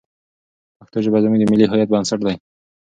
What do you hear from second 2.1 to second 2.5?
دی.